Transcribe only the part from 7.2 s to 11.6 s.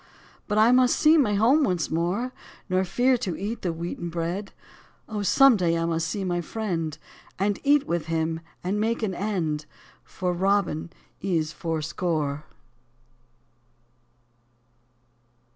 And eat with him, and make an end, For Robin is